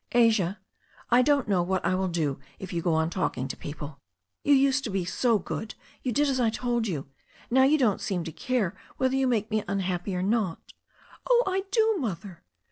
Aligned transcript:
"Asia, 0.13 0.57
I 1.11 1.21
don't 1.21 1.47
know 1.47 1.61
what 1.61 1.85
I 1.85 1.93
will 1.93 2.07
do 2.07 2.39
if 2.57 2.73
you 2.73 2.81
go 2.81 2.95
on 2.95 3.11
talking 3.11 3.47
to 3.47 3.55
people. 3.55 3.99
You 4.43 4.55
used 4.55 4.83
to 4.85 4.89
be 4.89 5.05
so 5.05 5.37
good. 5.37 5.75
You 6.01 6.11
did 6.11 6.27
as 6.27 6.39
I 6.39 6.49
told 6.49 6.87
you. 6.87 7.05
Now 7.51 7.65
you 7.65 7.77
don't 7.77 8.01
seem 8.01 8.23
to 8.23 8.31
care 8.31 8.75
whether 8.97 9.15
you 9.15 9.27
make 9.27 9.51
me 9.51 9.63
unhappy 9.67 10.15
or 10.15 10.23
not 10.23 10.73
*' 10.95 11.29
"Oh, 11.29 11.43
I 11.45 11.65
do. 11.69 11.97
Mother." 11.99 12.41